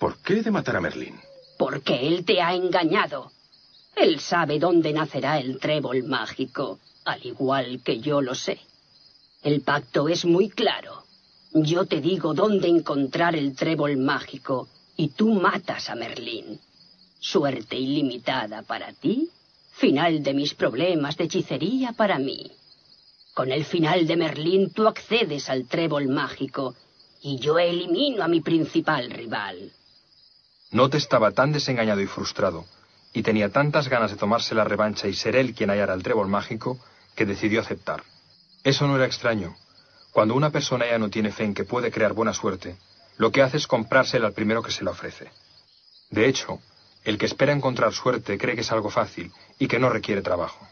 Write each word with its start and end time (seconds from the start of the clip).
¿Por 0.00 0.16
qué 0.22 0.38
he 0.38 0.42
de 0.42 0.50
matar 0.50 0.76
a 0.76 0.80
Merlín? 0.80 1.20
Porque 1.58 2.08
él 2.08 2.24
te 2.24 2.40
ha 2.40 2.54
engañado. 2.54 3.30
Él 3.94 4.18
sabe 4.18 4.58
dónde 4.58 4.94
nacerá 4.94 5.38
el 5.38 5.58
trébol 5.58 6.04
mágico, 6.04 6.78
al 7.04 7.20
igual 7.26 7.82
que 7.84 8.00
yo 8.00 8.22
lo 8.22 8.34
sé. 8.34 8.58
El 9.42 9.60
pacto 9.60 10.08
es 10.08 10.24
muy 10.24 10.48
claro. 10.48 11.04
Yo 11.52 11.84
te 11.84 12.00
digo 12.00 12.32
dónde 12.32 12.68
encontrar 12.68 13.36
el 13.36 13.54
trébol 13.54 13.98
mágico 13.98 14.68
y 14.96 15.08
tú 15.08 15.34
matas 15.34 15.90
a 15.90 15.94
Merlín. 15.96 16.58
Suerte 17.18 17.76
ilimitada 17.76 18.62
para 18.62 18.94
ti, 18.94 19.28
final 19.72 20.22
de 20.22 20.32
mis 20.32 20.54
problemas 20.54 21.18
de 21.18 21.24
hechicería 21.24 21.92
para 21.92 22.18
mí. 22.18 22.50
Con 23.34 23.52
el 23.52 23.66
final 23.66 24.06
de 24.06 24.16
Merlín 24.16 24.70
tú 24.70 24.88
accedes 24.88 25.50
al 25.50 25.66
trébol 25.66 26.08
mágico 26.08 26.74
y 27.20 27.38
yo 27.38 27.58
elimino 27.58 28.24
a 28.24 28.28
mi 28.28 28.40
principal 28.40 29.10
rival. 29.10 29.72
Not 30.70 30.94
estaba 30.94 31.32
tan 31.32 31.52
desengañado 31.52 32.00
y 32.00 32.06
frustrado, 32.06 32.64
y 33.12 33.22
tenía 33.22 33.50
tantas 33.50 33.88
ganas 33.88 34.10
de 34.10 34.16
tomarse 34.16 34.54
la 34.54 34.64
revancha 34.64 35.08
y 35.08 35.14
ser 35.14 35.36
él 35.36 35.54
quien 35.54 35.70
hallara 35.70 35.94
el 35.94 36.02
trébol 36.02 36.28
mágico, 36.28 36.78
que 37.16 37.26
decidió 37.26 37.60
aceptar. 37.60 38.02
Eso 38.62 38.86
no 38.86 38.96
era 38.96 39.06
extraño. 39.06 39.56
Cuando 40.12 40.34
una 40.34 40.50
persona 40.50 40.86
ya 40.86 40.98
no 40.98 41.10
tiene 41.10 41.32
fe 41.32 41.44
en 41.44 41.54
que 41.54 41.64
puede 41.64 41.90
crear 41.90 42.12
buena 42.12 42.32
suerte, 42.32 42.76
lo 43.16 43.30
que 43.32 43.42
hace 43.42 43.56
es 43.56 43.66
comprársela 43.66 44.28
al 44.28 44.32
primero 44.32 44.62
que 44.62 44.70
se 44.70 44.84
la 44.84 44.92
ofrece. 44.92 45.30
De 46.10 46.28
hecho, 46.28 46.60
el 47.04 47.18
que 47.18 47.26
espera 47.26 47.52
encontrar 47.52 47.92
suerte 47.92 48.38
cree 48.38 48.54
que 48.54 48.60
es 48.60 48.72
algo 48.72 48.90
fácil 48.90 49.32
y 49.58 49.68
que 49.68 49.78
no 49.78 49.88
requiere 49.88 50.22
trabajo. 50.22 50.66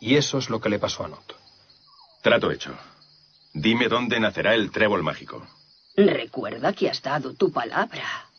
Y 0.00 0.16
eso 0.16 0.38
es 0.38 0.50
lo 0.50 0.60
que 0.60 0.68
le 0.68 0.78
pasó 0.78 1.04
a 1.04 1.08
Not. 1.08 1.34
Trato 2.22 2.50
hecho. 2.50 2.74
Dime 3.54 3.88
dónde 3.88 4.20
nacerá 4.20 4.54
el 4.54 4.70
trébol 4.70 5.02
mágico. 5.02 5.46
Recuerda 5.96 6.72
que 6.72 6.88
has 6.88 7.02
dado 7.02 7.34
tu 7.34 7.52
palabra. 7.52 8.31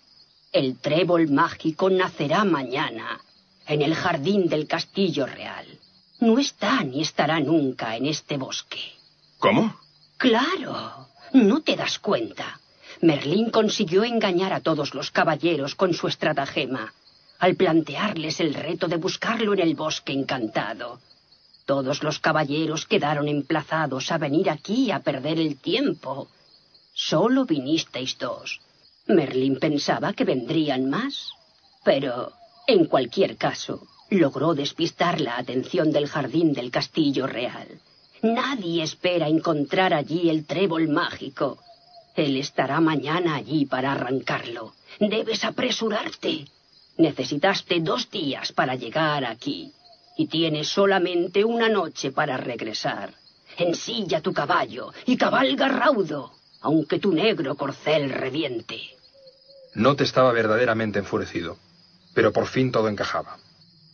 El 0.53 0.77
trébol 0.77 1.31
mágico 1.31 1.89
nacerá 1.89 2.45
mañana, 2.45 3.19
en 3.65 3.81
el 3.81 3.95
jardín 3.95 4.47
del 4.47 4.67
castillo 4.67 5.25
real. 5.25 5.65
No 6.19 6.37
está 6.37 6.83
ni 6.83 7.01
estará 7.01 7.39
nunca 7.39 7.97
en 7.97 8.05
este 8.05 8.37
bosque. 8.37 8.83
¿Cómo? 9.39 9.75
Claro, 10.17 11.07
no 11.33 11.61
te 11.61 11.75
das 11.75 11.97
cuenta. 11.97 12.59
Merlín 13.01 13.49
consiguió 13.49 14.03
engañar 14.03 14.53
a 14.53 14.61
todos 14.61 14.93
los 14.93 15.09
caballeros 15.09 15.73
con 15.73 15.95
su 15.95 16.07
estratagema, 16.07 16.93
al 17.39 17.55
plantearles 17.55 18.39
el 18.39 18.53
reto 18.53 18.87
de 18.87 18.97
buscarlo 18.97 19.53
en 19.53 19.59
el 19.59 19.73
bosque 19.73 20.13
encantado. 20.13 20.99
Todos 21.65 22.03
los 22.03 22.19
caballeros 22.19 22.85
quedaron 22.85 23.27
emplazados 23.27 24.11
a 24.11 24.19
venir 24.19 24.51
aquí 24.51 24.91
a 24.91 24.99
perder 24.99 25.39
el 25.39 25.57
tiempo. 25.57 26.27
Solo 26.93 27.45
vinisteis 27.45 28.19
dos, 28.19 28.61
Merlín 29.07 29.59
pensaba 29.59 30.13
que 30.13 30.23
vendrían 30.23 30.89
más, 30.89 31.31
pero, 31.83 32.31
en 32.67 32.85
cualquier 32.85 33.35
caso, 33.35 33.85
logró 34.09 34.53
despistar 34.53 35.19
la 35.19 35.37
atención 35.37 35.91
del 35.91 36.07
jardín 36.07 36.53
del 36.53 36.71
castillo 36.71 37.27
real. 37.27 37.67
Nadie 38.21 38.83
espera 38.83 39.27
encontrar 39.27 39.93
allí 39.93 40.29
el 40.29 40.45
trébol 40.45 40.87
mágico. 40.87 41.57
Él 42.15 42.37
estará 42.37 42.79
mañana 42.79 43.35
allí 43.35 43.65
para 43.65 43.91
arrancarlo. 43.91 44.73
Debes 44.99 45.43
apresurarte. 45.43 46.45
Necesitaste 46.97 47.81
dos 47.81 48.09
días 48.09 48.53
para 48.53 48.75
llegar 48.75 49.25
aquí 49.25 49.73
y 50.15 50.27
tienes 50.27 50.69
solamente 50.69 51.43
una 51.43 51.67
noche 51.67 52.11
para 52.11 52.37
regresar. 52.37 53.13
Ensilla 53.57 54.21
tu 54.21 54.31
caballo 54.31 54.93
y 55.05 55.17
cabalga 55.17 55.67
raudo 55.67 56.31
aunque 56.63 56.99
tu 56.99 57.11
negro 57.11 57.55
corcel 57.55 58.09
reviente. 58.09 58.79
No 59.75 59.95
te 59.95 60.03
estaba 60.03 60.31
verdaderamente 60.31 60.99
enfurecido, 60.99 61.57
pero 62.15 62.31
por 62.31 62.47
fin 62.47 62.71
todo 62.71 62.87
encajaba. 62.87 63.37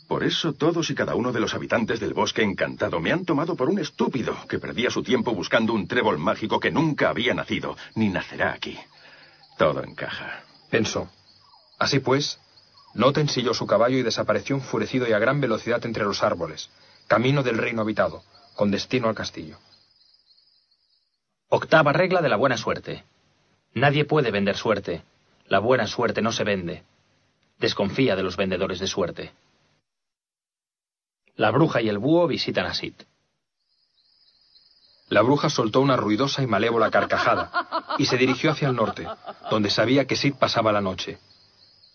Por 0.07 0.23
eso 0.23 0.53
todos 0.53 0.89
y 0.89 0.95
cada 0.95 1.15
uno 1.15 1.31
de 1.31 1.39
los 1.39 1.53
habitantes 1.53 1.99
del 1.99 2.13
bosque 2.13 2.41
encantado 2.41 2.99
me 2.99 3.11
han 3.11 3.25
tomado 3.25 3.55
por 3.55 3.69
un 3.69 3.79
estúpido 3.79 4.35
que 4.47 4.59
perdía 4.59 4.89
su 4.89 5.03
tiempo 5.03 5.33
buscando 5.33 5.73
un 5.73 5.87
trébol 5.87 6.17
mágico 6.17 6.59
que 6.59 6.71
nunca 6.71 7.09
había 7.09 7.33
nacido, 7.33 7.75
ni 7.95 8.09
nacerá 8.09 8.53
aquí. 8.53 8.77
Todo 9.57 9.83
encaja. 9.83 10.43
Pensó. 10.69 11.09
Así 11.77 11.99
pues, 11.99 12.39
Noten 12.93 13.27
ensilló 13.27 13.53
su 13.53 13.67
caballo 13.67 13.97
y 13.97 14.03
desapareció 14.03 14.55
enfurecido 14.55 15.07
y 15.07 15.13
a 15.13 15.19
gran 15.19 15.41
velocidad 15.41 15.85
entre 15.85 16.03
los 16.03 16.23
árboles, 16.23 16.69
camino 17.07 17.43
del 17.43 17.57
reino 17.57 17.81
habitado, 17.81 18.23
con 18.55 18.71
destino 18.71 19.09
al 19.09 19.15
castillo. 19.15 19.57
Octava 21.49 21.91
regla 21.93 22.21
de 22.21 22.29
la 22.29 22.35
buena 22.35 22.57
suerte. 22.57 23.03
Nadie 23.73 24.05
puede 24.05 24.29
vender 24.29 24.55
suerte. 24.55 25.01
La 25.47 25.57
buena 25.57 25.87
suerte 25.87 26.21
no 26.21 26.31
se 26.31 26.43
vende. 26.43 26.83
Desconfía 27.57 28.15
de 28.15 28.21
los 28.21 28.37
vendedores 28.37 28.79
de 28.79 28.85
suerte. 28.85 29.31
La 31.35 31.49
bruja 31.49 31.81
y 31.81 31.89
el 31.89 31.97
búho 31.97 32.27
visitan 32.27 32.67
a 32.67 32.73
Sid. 32.75 32.93
La 35.07 35.23
bruja 35.23 35.49
soltó 35.49 35.81
una 35.81 35.95
ruidosa 35.95 36.43
y 36.43 36.47
malévola 36.47 36.91
carcajada 36.91 37.95
y 37.97 38.05
se 38.05 38.17
dirigió 38.17 38.51
hacia 38.51 38.67
el 38.67 38.75
norte, 38.75 39.07
donde 39.49 39.71
sabía 39.71 40.05
que 40.05 40.15
Sid 40.15 40.35
pasaba 40.35 40.71
la 40.71 40.81
noche. 40.81 41.17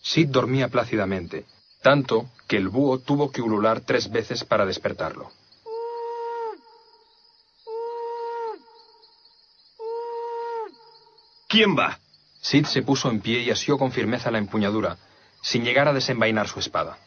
Sid 0.01 0.27
dormía 0.27 0.67
plácidamente, 0.67 1.45
tanto 1.81 2.29
que 2.47 2.57
el 2.57 2.67
búho 2.67 2.99
tuvo 2.99 3.31
que 3.31 3.41
ulular 3.41 3.79
tres 3.79 4.11
veces 4.11 4.43
para 4.43 4.65
despertarlo. 4.65 5.31
¿Quién 11.55 11.73
va? 11.73 11.99
Sid 12.41 12.65
se 12.65 12.81
puso 12.81 13.09
en 13.09 13.21
pie 13.21 13.39
y 13.39 13.49
asió 13.49 13.77
con 13.77 13.93
firmeza 13.93 14.29
la 14.29 14.39
empuñadura, 14.39 14.97
sin 15.41 15.63
llegar 15.63 15.87
a 15.87 15.93
desenvainar 15.93 16.49
su 16.49 16.59
espada. 16.59 16.97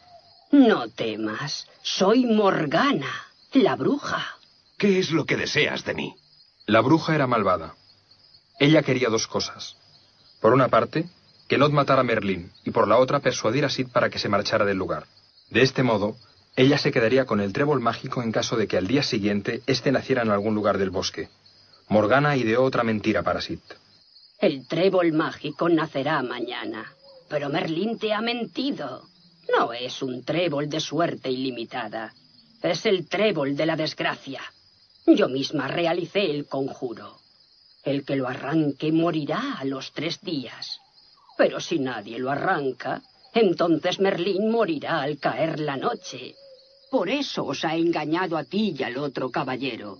No 0.51 0.89
temas, 0.89 1.67
soy 1.83 2.25
Morgana, 2.25 3.27
la 3.53 3.75
bruja. 3.75 4.39
¿Qué 4.79 4.97
es 4.97 5.11
lo 5.11 5.25
que 5.25 5.37
deseas 5.37 5.85
de 5.85 5.93
mí? 5.93 6.15
La 6.65 6.81
bruja 6.81 7.13
era 7.13 7.27
malvada. 7.27 7.75
Ella 8.59 8.81
quería 8.81 9.09
dos 9.09 9.27
cosas. 9.27 9.75
Por 10.41 10.53
una 10.53 10.67
parte, 10.67 11.05
que 11.47 11.59
Not 11.59 11.71
matara 11.71 12.01
a 12.01 12.03
Merlín, 12.03 12.51
y 12.65 12.71
por 12.71 12.87
la 12.87 12.97
otra, 12.97 13.19
persuadir 13.19 13.65
a 13.65 13.69
Sid 13.69 13.89
para 13.89 14.09
que 14.09 14.17
se 14.17 14.29
marchara 14.29 14.65
del 14.65 14.77
lugar. 14.77 15.05
De 15.51 15.61
este 15.61 15.83
modo, 15.83 16.17
ella 16.55 16.79
se 16.79 16.91
quedaría 16.91 17.25
con 17.25 17.39
el 17.39 17.53
trébol 17.53 17.81
mágico 17.81 18.23
en 18.23 18.31
caso 18.31 18.57
de 18.57 18.67
que 18.67 18.77
al 18.77 18.87
día 18.87 19.03
siguiente 19.03 19.61
éste 19.67 19.91
naciera 19.91 20.23
en 20.23 20.31
algún 20.31 20.55
lugar 20.55 20.79
del 20.79 20.89
bosque. 20.89 21.29
Morgana 21.87 22.35
ideó 22.35 22.63
otra 22.63 22.81
mentira 22.81 23.21
para 23.21 23.41
Sid. 23.41 23.59
El 24.41 24.65
trébol 24.67 25.11
mágico 25.11 25.67
nacerá 25.67 26.23
mañana. 26.23 26.93
Pero 27.27 27.49
Merlín 27.49 27.99
te 27.99 28.13
ha 28.13 28.21
mentido. 28.21 29.03
No 29.53 29.73
es 29.73 30.01
un 30.01 30.23
trébol 30.23 30.69
de 30.69 30.79
suerte 30.79 31.29
ilimitada. 31.29 32.13
Es 32.63 32.85
el 32.85 33.09
trébol 33.09 33.57
de 33.57 33.65
la 33.65 33.75
desgracia. 33.75 34.41
Yo 35.05 35.27
misma 35.27 35.67
realicé 35.67 36.31
el 36.31 36.47
conjuro. 36.47 37.19
El 37.83 38.05
que 38.05 38.15
lo 38.15 38.29
arranque 38.29 38.93
morirá 38.93 39.57
a 39.59 39.65
los 39.65 39.91
tres 39.91 40.21
días. 40.21 40.79
Pero 41.37 41.59
si 41.59 41.79
nadie 41.79 42.17
lo 42.17 42.31
arranca, 42.31 43.01
entonces 43.33 43.99
Merlín 43.99 44.49
morirá 44.49 45.01
al 45.01 45.19
caer 45.19 45.59
la 45.59 45.75
noche. 45.75 46.35
Por 46.89 47.09
eso 47.09 47.43
os 47.43 47.65
ha 47.65 47.75
engañado 47.75 48.37
a 48.37 48.45
ti 48.45 48.73
y 48.77 48.83
al 48.83 48.97
otro 48.97 49.31
caballero. 49.31 49.97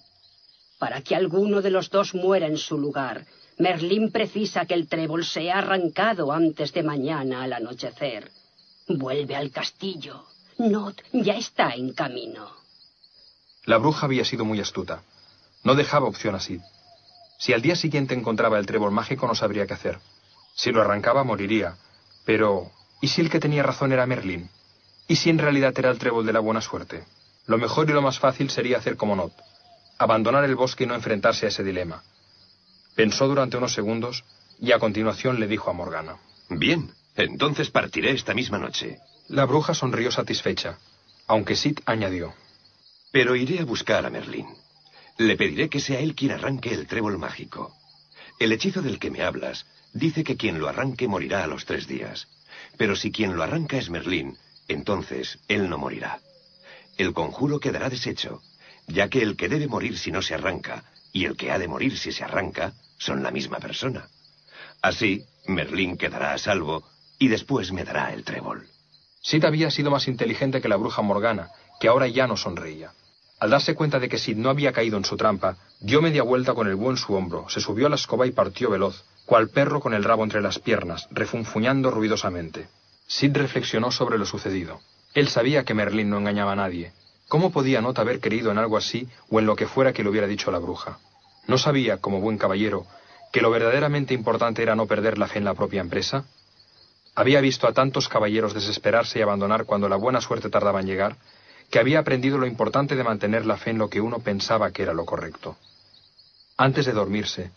Para 0.78 1.02
que 1.02 1.16
alguno 1.16 1.62
de 1.62 1.72
los 1.72 1.90
dos 1.90 2.16
muera 2.16 2.48
en 2.48 2.58
su 2.58 2.78
lugar 2.78 3.26
Merlín 3.60 4.10
precisa 4.10 4.66
que 4.66 4.74
el 4.74 4.88
trébol 4.88 5.26
sea 5.26 5.58
arrancado 5.58 6.32
antes 6.32 6.72
de 6.72 6.82
mañana 6.82 7.44
al 7.44 7.52
anochecer. 7.52 8.32
Vuelve 8.88 9.36
al 9.36 9.52
castillo. 9.52 10.24
Not 10.58 11.02
ya 11.12 11.36
está 11.36 11.72
en 11.72 11.94
camino. 11.94 12.50
La 13.66 13.78
bruja 13.78 14.06
había 14.06 14.24
sido 14.24 14.46
muy 14.46 14.62
astuta. 14.62 15.04
No 15.66 15.76
dejaba 15.76 16.08
opción 16.08 16.36
así. 16.36 16.62
Si 17.38 17.52
al 17.52 17.62
día 17.62 17.76
siguiente 17.76 18.14
encontraba 18.14 18.58
el 18.60 18.66
trébol 18.66 18.92
mágico 18.92 19.28
no 19.28 19.36
sabría 19.36 19.68
qué 19.68 19.74
hacer. 19.74 20.00
Si 20.56 20.72
lo 20.72 20.82
arrancaba 20.82 21.26
moriría. 21.26 21.76
Pero, 22.26 22.72
¿y 23.02 23.10
si 23.10 23.20
el 23.20 23.30
que 23.30 23.42
tenía 23.42 23.64
razón 23.64 23.92
era 23.92 24.06
Merlín? 24.06 24.50
¿Y 25.10 25.18
si 25.18 25.30
en 25.30 25.38
realidad 25.38 25.74
era 25.78 25.92
el 25.92 26.00
trébol 26.00 26.26
de 26.26 26.34
la 26.34 26.40
buena 26.40 26.62
suerte? 26.62 27.04
Lo 27.46 27.58
mejor 27.58 27.90
y 27.90 27.94
lo 27.94 28.02
más 28.02 28.20
fácil 28.20 28.50
sería 28.50 28.78
hacer 28.78 28.96
como 28.96 29.18
Not. 29.18 29.34
Abandonar 29.98 30.46
el 30.46 30.56
bosque 30.56 30.86
y 30.86 30.88
no 30.88 30.96
enfrentarse 30.96 31.46
a 31.46 31.50
ese 31.50 31.64
dilema. 31.64 32.02
Pensó 33.00 33.30
durante 33.30 33.56
unos 33.56 33.72
segundos 33.72 34.26
y 34.60 34.74
a 34.74 34.78
continuación 34.78 35.40
le 35.40 35.48
dijo 35.48 35.70
a 35.70 35.74
Morgana. 35.74 36.18
Bien, 36.50 36.92
Entonces 37.16 37.70
partiré 37.70 38.12
esta 38.12 38.34
misma 38.34 38.58
noche. 38.58 38.98
La 39.30 39.46
bruja 39.46 39.74
sonrió 39.74 40.12
satisfecha, 40.12 40.78
aunque 41.26 41.56
Sid 41.56 41.80
añadió. 41.86 42.34
Pero 43.14 43.38
iré 43.38 43.62
a 43.62 43.64
buscar 43.64 44.06
a 44.06 44.10
Merlín. 44.10 44.48
Le 45.18 45.38
pediré 45.38 45.70
que 45.70 45.80
sea 45.80 46.02
él 46.02 46.14
quien 46.14 46.32
arranque 46.32 46.74
el 46.74 46.88
trébol 46.88 47.18
mágico. 47.18 47.74
El 48.38 48.52
hechizo 48.52 48.82
del 48.82 49.00
que 49.00 49.12
me 49.12 49.22
hablas 49.22 49.66
dice 49.94 50.26
que 50.26 50.36
quien 50.36 50.60
lo 50.60 50.68
arranque 50.68 51.08
morirá 51.08 51.46
a 51.46 51.48
los 51.48 51.64
tres 51.64 51.88
días. 51.88 52.28
Pero 52.76 52.98
si 52.98 53.14
quien 53.14 53.34
lo 53.38 53.44
arranca 53.44 53.78
es 53.78 53.90
Merlín, 53.90 54.38
entonces 54.68 55.40
él 55.48 55.70
no 55.70 55.78
morirá. 55.78 56.20
El 56.98 57.14
conjuro 57.14 57.62
quedará 57.62 57.90
deshecho, 57.90 58.42
ya 58.88 59.08
que 59.08 59.22
el 59.22 59.38
que 59.38 59.48
debe 59.48 59.68
morir 59.68 59.98
si 59.98 60.12
no 60.12 60.22
se 60.22 60.34
arranca 60.34 60.84
y 61.12 61.26
el 61.26 61.36
que 61.36 61.52
ha 61.52 61.60
de 61.60 61.68
morir 61.68 61.98
si 61.98 62.12
se 62.12 62.24
arranca 62.24 62.74
son 62.98 63.24
la 63.24 63.32
misma 63.32 63.60
persona. 63.60 64.08
Así, 64.82 65.26
Merlín 65.48 65.98
quedará 65.98 66.34
a 66.34 66.38
salvo 66.38 66.84
y 67.18 67.28
después 67.28 67.72
me 67.72 67.84
dará 67.84 68.14
el 68.14 68.24
trébol. 68.24 68.68
Sid 69.22 69.44
había 69.44 69.70
sido 69.72 69.92
más 69.92 70.08
inteligente 70.08 70.62
que 70.62 70.70
la 70.70 70.78
bruja 70.78 71.02
Morgana, 71.02 71.50
que 71.80 71.88
ahora 71.88 72.08
ya 72.08 72.28
no 72.28 72.38
sonreía. 72.38 72.92
Al 73.40 73.50
darse 73.50 73.74
cuenta 73.76 74.00
de 74.00 74.10
que 74.10 74.18
Sid 74.18 74.38
no 74.38 74.50
había 74.50 74.72
caído 74.72 74.98
en 74.98 75.06
su 75.06 75.18
trampa, 75.18 75.58
dio 75.80 76.02
media 76.02 76.24
vuelta 76.24 76.54
con 76.54 76.68
el 76.68 76.76
búho 76.76 76.92
en 76.92 76.98
su 76.98 77.14
hombro, 77.14 77.48
se 77.50 77.62
subió 77.62 77.88
a 77.88 77.90
la 77.90 77.96
escoba 77.96 78.28
y 78.28 78.32
partió 78.32 78.70
veloz, 78.70 79.04
cual 79.26 79.50
perro 79.50 79.80
con 79.80 79.94
el 79.94 80.04
rabo 80.04 80.24
entre 80.24 80.42
las 80.42 80.60
piernas, 80.60 81.08
refunfuñando 81.12 81.92
ruidosamente. 81.92 82.68
Sid 83.08 83.36
reflexionó 83.36 83.92
sobre 83.92 84.18
lo 84.18 84.26
sucedido. 84.26 84.82
Él 85.14 85.30
sabía 85.30 85.64
que 85.64 85.74
Merlín 85.74 86.10
no 86.10 86.18
engañaba 86.18 86.52
a 86.52 86.58
nadie. 86.58 86.94
¿Cómo 87.30 87.52
podía 87.52 87.80
Not 87.80 88.00
haber 88.00 88.20
creído 88.20 88.52
en 88.52 88.58
algo 88.58 88.76
así 88.76 89.08
o 89.30 89.40
en 89.40 89.46
lo 89.46 89.56
que 89.56 89.68
fuera 89.68 89.94
que 89.94 90.02
le 90.02 90.10
hubiera 90.10 90.26
dicho 90.26 90.50
la 90.50 90.58
bruja? 90.58 90.98
¿No 91.46 91.60
sabía, 91.60 91.98
como 91.98 92.20
buen 92.20 92.40
caballero, 92.40 92.88
que 93.32 93.42
lo 93.42 93.52
verdaderamente 93.52 94.16
importante 94.16 94.64
era 94.64 94.76
no 94.76 94.88
perder 94.88 95.20
la 95.20 95.28
fe 95.28 95.38
en 95.38 95.46
la 95.46 95.54
propia 95.54 95.82
empresa? 95.82 96.26
Había 97.14 97.40
visto 97.40 97.68
a 97.68 97.74
tantos 97.74 98.10
caballeros 98.10 98.56
desesperarse 98.56 99.20
y 99.20 99.22
abandonar 99.22 99.66
cuando 99.66 99.88
la 99.88 99.96
buena 99.96 100.22
suerte 100.22 100.50
tardaba 100.50 100.80
en 100.80 100.88
llegar, 100.88 101.18
que 101.70 101.78
había 101.78 102.00
aprendido 102.00 102.40
lo 102.40 102.48
importante 102.48 102.96
de 102.96 103.04
mantener 103.04 103.46
la 103.46 103.58
fe 103.58 103.70
en 103.70 103.78
lo 103.78 103.92
que 103.92 104.02
uno 104.02 104.18
pensaba 104.20 104.72
que 104.72 104.82
era 104.82 104.96
lo 104.96 105.06
correcto. 105.06 105.56
Antes 106.58 106.88
de 106.88 106.94
dormirse, 106.94 107.52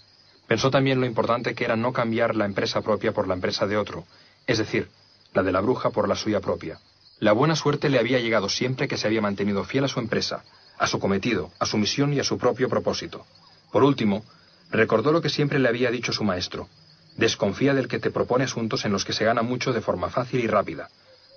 pensó 0.46 0.70
también 0.70 1.00
lo 1.00 1.06
importante 1.06 1.54
que 1.54 1.64
era 1.64 1.76
no 1.76 1.94
cambiar 1.94 2.36
la 2.36 2.44
empresa 2.44 2.82
propia 2.82 3.12
por 3.12 3.26
la 3.26 3.34
empresa 3.34 3.66
de 3.66 3.78
otro, 3.78 4.04
es 4.46 4.58
decir, 4.58 4.90
la 5.32 5.42
de 5.42 5.52
la 5.52 5.62
bruja 5.62 5.88
por 5.88 6.08
la 6.08 6.14
suya 6.14 6.40
propia. 6.40 6.78
La 7.22 7.30
buena 7.30 7.54
suerte 7.54 7.88
le 7.88 8.00
había 8.00 8.18
llegado 8.18 8.48
siempre 8.48 8.88
que 8.88 8.96
se 8.96 9.06
había 9.06 9.20
mantenido 9.20 9.62
fiel 9.62 9.84
a 9.84 9.88
su 9.88 10.00
empresa, 10.00 10.42
a 10.76 10.88
su 10.88 10.98
cometido, 10.98 11.52
a 11.60 11.66
su 11.66 11.78
misión 11.78 12.12
y 12.12 12.18
a 12.18 12.24
su 12.24 12.36
propio 12.36 12.68
propósito. 12.68 13.24
Por 13.70 13.84
último, 13.84 14.24
recordó 14.72 15.12
lo 15.12 15.22
que 15.22 15.28
siempre 15.28 15.60
le 15.60 15.68
había 15.68 15.92
dicho 15.92 16.12
su 16.12 16.24
maestro. 16.24 16.68
Desconfía 17.16 17.74
del 17.74 17.86
que 17.86 18.00
te 18.00 18.10
propone 18.10 18.42
asuntos 18.42 18.84
en 18.84 18.90
los 18.90 19.04
que 19.04 19.12
se 19.12 19.24
gana 19.24 19.42
mucho 19.42 19.72
de 19.72 19.80
forma 19.80 20.10
fácil 20.10 20.42
y 20.42 20.48
rápida. 20.48 20.88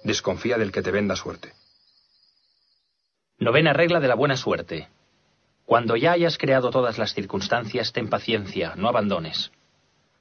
Desconfía 0.04 0.58
del 0.58 0.72
que 0.72 0.82
te 0.82 0.90
venda 0.90 1.16
suerte. 1.16 1.54
Novena 3.38 3.72
regla 3.72 4.00
de 4.00 4.08
la 4.08 4.16
buena 4.16 4.38
suerte. 4.38 4.88
Cuando 5.68 5.98
ya 5.98 6.14
hayas 6.14 6.40
creado 6.40 6.72
todas 6.72 6.98
las 6.98 7.14
circunstancias, 7.14 7.94
ten 7.94 8.10
paciencia, 8.10 8.74
no 8.76 8.90
abandones. 8.90 9.52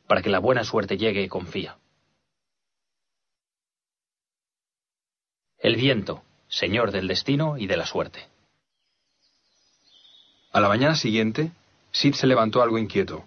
Para 0.07 0.21
que 0.21 0.29
la 0.29 0.41
buena 0.41 0.63
suerte 0.63 0.99
llegue, 0.99 1.27
confía. 1.31 1.79
El 5.65 5.77
viento, 5.77 6.23
señor 6.47 6.91
del 6.91 7.09
destino 7.09 7.57
y 7.57 7.67
de 7.67 7.79
la 7.79 7.87
suerte. 7.87 8.29
A 10.53 10.61
la 10.61 10.69
mañana 10.69 10.95
siguiente, 10.95 11.53
Sid 11.91 12.13
se 12.13 12.27
levantó 12.27 12.63
algo 12.63 12.77
inquieto. 12.77 13.25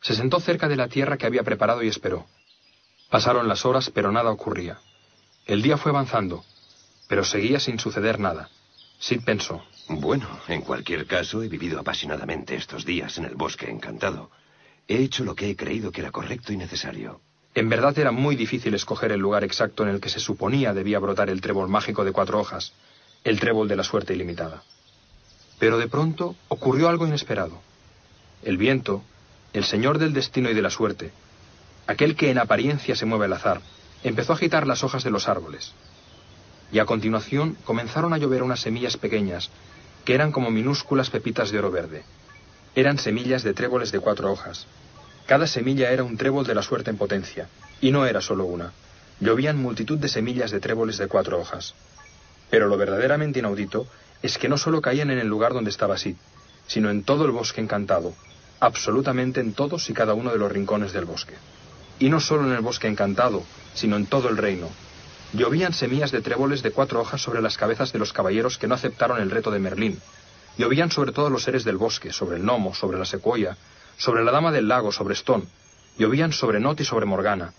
Se 0.00 0.14
sentó 0.14 0.40
cerca 0.40 0.68
de 0.68 0.76
la 0.76 0.88
tierra 0.88 1.18
que 1.18 1.26
había 1.26 1.42
preparado 1.42 1.82
y 1.82 1.88
esperó. 1.88 2.24
Pasaron 3.10 3.46
las 3.46 3.66
horas, 3.66 3.90
pero 3.90 4.10
nada 4.10 4.30
ocurría. 4.30 4.78
El 5.44 5.60
día 5.60 5.76
fue 5.76 5.90
avanzando, 5.90 6.46
pero 7.08 7.24
seguía 7.24 7.60
sin 7.60 7.78
suceder 7.78 8.20
nada. 8.20 8.48
Sid 8.98 9.20
pensó. 9.26 9.62
Bueno, 9.90 10.26
en 10.48 10.62
cualquier 10.62 11.06
caso, 11.06 11.42
he 11.42 11.48
vivido 11.48 11.78
apasionadamente 11.78 12.54
estos 12.54 12.86
días 12.86 13.18
en 13.18 13.26
el 13.26 13.34
bosque 13.34 13.70
encantado. 13.70 14.30
He 14.88 15.02
hecho 15.02 15.24
lo 15.24 15.34
que 15.34 15.50
he 15.50 15.56
creído 15.56 15.92
que 15.92 16.00
era 16.00 16.10
correcto 16.10 16.54
y 16.54 16.56
necesario. 16.56 17.20
En 17.56 17.70
verdad 17.70 17.98
era 17.98 18.12
muy 18.12 18.36
difícil 18.36 18.74
escoger 18.74 19.12
el 19.12 19.20
lugar 19.20 19.42
exacto 19.42 19.82
en 19.82 19.88
el 19.88 19.98
que 19.98 20.10
se 20.10 20.20
suponía 20.20 20.74
debía 20.74 20.98
brotar 20.98 21.30
el 21.30 21.40
trébol 21.40 21.70
mágico 21.70 22.04
de 22.04 22.12
cuatro 22.12 22.38
hojas, 22.38 22.74
el 23.24 23.40
trébol 23.40 23.66
de 23.66 23.76
la 23.76 23.82
suerte 23.82 24.12
ilimitada. 24.12 24.62
Pero 25.58 25.78
de 25.78 25.88
pronto 25.88 26.36
ocurrió 26.48 26.90
algo 26.90 27.06
inesperado. 27.06 27.62
El 28.42 28.58
viento, 28.58 29.02
el 29.54 29.64
señor 29.64 29.98
del 29.98 30.12
destino 30.12 30.50
y 30.50 30.54
de 30.54 30.60
la 30.60 30.68
suerte, 30.68 31.12
aquel 31.86 32.14
que 32.14 32.30
en 32.30 32.36
apariencia 32.36 32.94
se 32.94 33.06
mueve 33.06 33.24
al 33.24 33.32
azar, 33.32 33.62
empezó 34.04 34.34
a 34.34 34.36
agitar 34.36 34.66
las 34.66 34.84
hojas 34.84 35.02
de 35.02 35.10
los 35.10 35.26
árboles 35.26 35.72
y 36.70 36.78
a 36.78 36.84
continuación 36.84 37.56
comenzaron 37.64 38.12
a 38.12 38.18
llover 38.18 38.42
unas 38.42 38.60
semillas 38.60 38.98
pequeñas, 38.98 39.48
que 40.04 40.14
eran 40.14 40.30
como 40.30 40.50
minúsculas 40.50 41.08
pepitas 41.08 41.50
de 41.50 41.58
oro 41.60 41.70
verde. 41.70 42.04
Eran 42.74 42.98
semillas 42.98 43.42
de 43.44 43.54
tréboles 43.54 43.92
de 43.92 44.00
cuatro 44.00 44.30
hojas. 44.30 44.66
Cada 45.26 45.46
semilla 45.46 45.90
era 45.90 46.04
un 46.04 46.16
trébol 46.16 46.46
de 46.46 46.54
la 46.54 46.62
suerte 46.62 46.90
en 46.90 46.96
potencia, 46.96 47.48
y 47.80 47.90
no 47.90 48.06
era 48.06 48.20
solo 48.20 48.44
una. 48.44 48.72
Llovían 49.20 49.58
multitud 49.58 49.98
de 49.98 50.08
semillas 50.08 50.50
de 50.50 50.60
tréboles 50.60 50.98
de 50.98 51.08
cuatro 51.08 51.40
hojas. 51.40 51.74
Pero 52.50 52.68
lo 52.68 52.76
verdaderamente 52.76 53.40
inaudito 53.40 53.86
es 54.22 54.38
que 54.38 54.48
no 54.48 54.56
solo 54.56 54.80
caían 54.80 55.10
en 55.10 55.18
el 55.18 55.26
lugar 55.26 55.52
donde 55.52 55.70
estaba 55.70 55.98
Sid, 55.98 56.16
sino 56.66 56.90
en 56.90 57.02
todo 57.02 57.24
el 57.24 57.32
bosque 57.32 57.60
encantado, 57.60 58.14
absolutamente 58.60 59.40
en 59.40 59.52
todos 59.52 59.90
y 59.90 59.94
cada 59.94 60.14
uno 60.14 60.30
de 60.30 60.38
los 60.38 60.52
rincones 60.52 60.92
del 60.92 61.04
bosque. 61.04 61.34
Y 61.98 62.08
no 62.08 62.20
solo 62.20 62.46
en 62.46 62.52
el 62.52 62.60
bosque 62.60 62.88
encantado, 62.88 63.42
sino 63.74 63.96
en 63.96 64.06
todo 64.06 64.28
el 64.28 64.36
reino, 64.36 64.68
Llovían 65.32 65.72
semillas 65.72 66.12
de 66.12 66.22
tréboles 66.22 66.62
de 66.62 66.70
cuatro 66.70 67.00
hojas 67.00 67.20
sobre 67.20 67.42
las 67.42 67.56
cabezas 67.56 67.92
de 67.92 67.98
los 67.98 68.12
caballeros 68.12 68.58
que 68.58 68.68
no 68.68 68.74
aceptaron 68.74 69.20
el 69.20 69.30
reto 69.30 69.50
de 69.50 69.58
Merlín. 69.58 70.00
Llovían 70.56 70.90
sobre 70.90 71.12
todos 71.12 71.32
los 71.32 71.42
seres 71.42 71.64
del 71.64 71.76
bosque, 71.76 72.12
sobre 72.12 72.36
el 72.36 72.42
gnomo, 72.42 72.74
sobre 72.74 72.98
la 72.98 73.04
secuoya, 73.04 73.56
sobre 73.96 74.24
la 74.24 74.32
dama 74.32 74.52
del 74.52 74.68
lago, 74.68 74.92
sobre 74.92 75.14
Stone. 75.14 75.44
Llovían 75.98 76.32
sobre 76.32 76.60
Not 76.60 76.80
y 76.80 76.84
sobre 76.84 77.06
Morgana. 77.06 77.52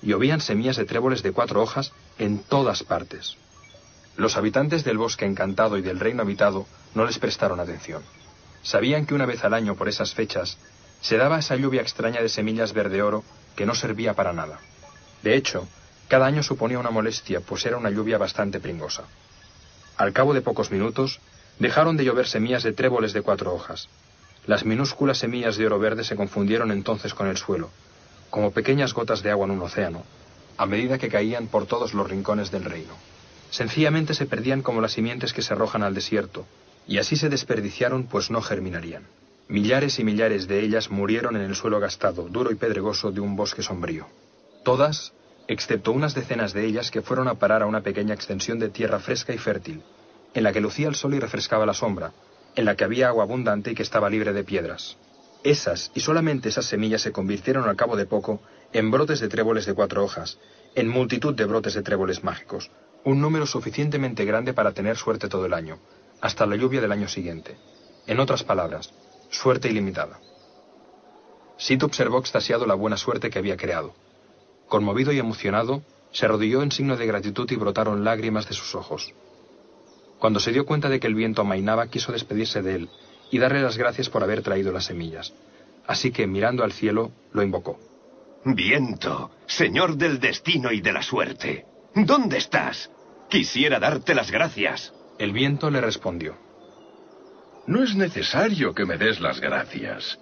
Llovían 0.00 0.40
semillas 0.40 0.76
de 0.76 0.84
tréboles 0.84 1.22
de 1.22 1.32
cuatro 1.32 1.62
hojas 1.62 1.92
en 2.18 2.38
todas 2.40 2.82
partes. 2.82 3.36
Los 4.16 4.36
habitantes 4.36 4.84
del 4.84 4.98
bosque 4.98 5.24
encantado 5.24 5.78
y 5.78 5.82
del 5.82 6.00
reino 6.00 6.22
habitado 6.22 6.66
no 6.94 7.04
les 7.04 7.18
prestaron 7.18 7.60
atención. 7.60 8.02
Sabían 8.62 9.06
que 9.06 9.14
una 9.14 9.26
vez 9.26 9.44
al 9.44 9.54
año 9.54 9.74
por 9.74 9.88
esas 9.88 10.14
fechas 10.14 10.58
se 11.00 11.16
daba 11.16 11.38
esa 11.38 11.56
lluvia 11.56 11.82
extraña 11.82 12.20
de 12.20 12.28
semillas 12.28 12.72
verde 12.72 13.02
oro 13.02 13.24
que 13.56 13.66
no 13.66 13.74
servía 13.74 14.14
para 14.14 14.32
nada. 14.32 14.58
De 15.22 15.34
hecho, 15.36 15.66
cada 16.08 16.26
año 16.26 16.42
suponía 16.42 16.78
una 16.78 16.90
molestia, 16.90 17.40
pues 17.40 17.64
era 17.64 17.76
una 17.76 17.90
lluvia 17.90 18.18
bastante 18.18 18.60
pringosa. 18.60 19.04
Al 19.96 20.12
cabo 20.12 20.34
de 20.34 20.42
pocos 20.42 20.70
minutos, 20.70 21.20
dejaron 21.58 21.96
de 21.96 22.04
llover 22.04 22.26
semillas 22.26 22.62
de 22.62 22.72
tréboles 22.72 23.12
de 23.12 23.22
cuatro 23.22 23.54
hojas. 23.54 23.88
Las 24.46 24.64
minúsculas 24.64 25.18
semillas 25.18 25.56
de 25.56 25.66
oro 25.66 25.78
verde 25.78 26.02
se 26.02 26.16
confundieron 26.16 26.72
entonces 26.72 27.14
con 27.14 27.28
el 27.28 27.36
suelo, 27.36 27.70
como 28.30 28.50
pequeñas 28.50 28.92
gotas 28.92 29.22
de 29.22 29.30
agua 29.30 29.46
en 29.46 29.52
un 29.52 29.62
océano, 29.62 30.02
a 30.56 30.66
medida 30.66 30.98
que 30.98 31.08
caían 31.08 31.46
por 31.46 31.66
todos 31.66 31.94
los 31.94 32.08
rincones 32.08 32.50
del 32.50 32.64
reino. 32.64 32.94
Sencillamente 33.50 34.14
se 34.14 34.26
perdían 34.26 34.62
como 34.62 34.80
las 34.80 34.92
simientes 34.92 35.32
que 35.32 35.42
se 35.42 35.54
arrojan 35.54 35.82
al 35.82 35.94
desierto, 35.94 36.46
y 36.88 36.98
así 36.98 37.16
se 37.16 37.28
desperdiciaron 37.28 38.04
pues 38.04 38.30
no 38.30 38.42
germinarían. 38.42 39.04
Millares 39.48 39.98
y 39.98 40.04
millares 40.04 40.48
de 40.48 40.60
ellas 40.60 40.90
murieron 40.90 41.36
en 41.36 41.42
el 41.42 41.54
suelo 41.54 41.78
gastado, 41.78 42.28
duro 42.28 42.50
y 42.50 42.56
pedregoso 42.56 43.12
de 43.12 43.20
un 43.20 43.36
bosque 43.36 43.62
sombrío. 43.62 44.06
Todas 44.64 45.12
excepto 45.48 45.92
unas 45.92 46.14
decenas 46.14 46.52
de 46.52 46.64
ellas 46.64 46.90
que 46.90 47.02
fueron 47.02 47.28
a 47.28 47.34
parar 47.34 47.62
a 47.62 47.66
una 47.66 47.82
pequeña 47.82 48.14
extensión 48.14 48.58
de 48.58 48.70
tierra 48.70 49.00
fresca 49.00 49.34
y 49.34 49.38
fértil, 49.38 49.82
en 50.34 50.42
la 50.42 50.52
que 50.52 50.60
lucía 50.60 50.88
el 50.88 50.94
sol 50.94 51.14
y 51.14 51.20
refrescaba 51.20 51.66
la 51.66 51.74
sombra, 51.74 52.12
en 52.54 52.64
la 52.64 52.76
que 52.76 52.84
había 52.84 53.08
agua 53.08 53.24
abundante 53.24 53.70
y 53.70 53.74
que 53.74 53.82
estaba 53.82 54.10
libre 54.10 54.32
de 54.32 54.44
piedras. 54.44 54.96
Esas, 55.44 55.90
y 55.94 56.00
solamente 56.00 56.48
esas 56.48 56.66
semillas, 56.66 57.02
se 57.02 57.12
convirtieron 57.12 57.68
al 57.68 57.76
cabo 57.76 57.96
de 57.96 58.06
poco 58.06 58.40
en 58.72 58.90
brotes 58.90 59.20
de 59.20 59.28
tréboles 59.28 59.66
de 59.66 59.74
cuatro 59.74 60.04
hojas, 60.04 60.38
en 60.74 60.88
multitud 60.88 61.34
de 61.34 61.44
brotes 61.44 61.74
de 61.74 61.82
tréboles 61.82 62.22
mágicos, 62.22 62.70
un 63.04 63.20
número 63.20 63.46
suficientemente 63.46 64.24
grande 64.24 64.54
para 64.54 64.72
tener 64.72 64.96
suerte 64.96 65.28
todo 65.28 65.46
el 65.46 65.54
año, 65.54 65.78
hasta 66.20 66.46
la 66.46 66.56
lluvia 66.56 66.80
del 66.80 66.92
año 66.92 67.08
siguiente. 67.08 67.56
En 68.06 68.20
otras 68.20 68.44
palabras, 68.44 68.92
suerte 69.30 69.68
ilimitada. 69.68 70.20
Sid 71.56 71.84
observó 71.84 72.18
extasiado 72.18 72.66
la 72.66 72.74
buena 72.74 72.96
suerte 72.96 73.30
que 73.30 73.38
había 73.38 73.56
creado. 73.56 73.94
Conmovido 74.68 75.12
y 75.12 75.18
emocionado, 75.18 75.82
se 76.12 76.26
arrodilló 76.26 76.62
en 76.62 76.72
signo 76.72 76.96
de 76.96 77.06
gratitud 77.06 77.50
y 77.50 77.56
brotaron 77.56 78.04
lágrimas 78.04 78.48
de 78.48 78.54
sus 78.54 78.74
ojos. 78.74 79.12
Cuando 80.22 80.38
se 80.38 80.52
dio 80.52 80.64
cuenta 80.64 80.88
de 80.88 81.00
que 81.00 81.08
el 81.08 81.16
viento 81.16 81.42
amainaba, 81.42 81.88
quiso 81.88 82.12
despedirse 82.12 82.62
de 82.62 82.76
él 82.76 82.88
y 83.32 83.38
darle 83.40 83.60
las 83.60 83.76
gracias 83.76 84.08
por 84.08 84.22
haber 84.22 84.40
traído 84.40 84.70
las 84.70 84.84
semillas. 84.84 85.34
Así 85.84 86.12
que, 86.12 86.28
mirando 86.28 86.62
al 86.62 86.70
cielo, 86.70 87.10
lo 87.32 87.42
invocó. 87.42 87.80
Viento, 88.44 89.32
señor 89.46 89.96
del 89.96 90.20
destino 90.20 90.70
y 90.70 90.80
de 90.80 90.92
la 90.92 91.02
suerte, 91.02 91.66
¿dónde 91.96 92.38
estás? 92.38 92.88
Quisiera 93.28 93.80
darte 93.80 94.14
las 94.14 94.30
gracias. 94.30 94.94
El 95.18 95.32
viento 95.32 95.70
le 95.70 95.80
respondió. 95.80 96.36
No 97.66 97.82
es 97.82 97.96
necesario 97.96 98.74
que 98.74 98.84
me 98.84 98.98
des 98.98 99.18
las 99.18 99.40
gracias. 99.40 100.20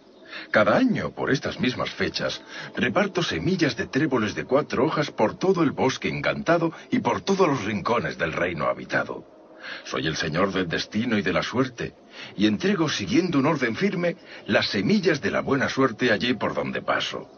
Cada 0.50 0.78
año, 0.78 1.11
por 1.11 1.30
estas 1.30 1.61
mismas 1.61 1.90
fechas, 1.90 2.40
reparto 2.75 3.23
semillas 3.23 3.76
de 3.76 3.87
tréboles 3.87 4.35
de 4.35 4.47
cuatro 4.47 4.87
hojas 4.87 5.11
por 5.11 5.37
todo 5.37 5.62
el 5.62 5.73
bosque 5.73 6.09
encantado 6.09 6.73
y 6.90 7.00
por 7.00 7.21
todos 7.21 7.47
los 7.47 7.64
rincones 7.66 8.16
del 8.16 8.33
reino 8.33 8.64
habitado. 8.64 9.40
Soy 9.85 10.07
el 10.07 10.17
señor 10.17 10.52
del 10.52 10.69
destino 10.69 11.19
y 11.19 11.23
de 11.23 11.33
la 11.33 11.43
suerte, 11.43 11.95
y 12.37 12.47
entrego 12.47 12.88
siguiendo 12.88 13.38
un 13.38 13.47
orden 13.47 13.76
firme 13.76 14.17
las 14.47 14.69
semillas 14.71 15.21
de 15.21 15.31
la 15.31 15.40
buena 15.40 15.69
suerte 15.69 16.12
allí 16.12 16.35
por 16.35 16.55
donde 16.55 16.83
paso. 16.83 17.29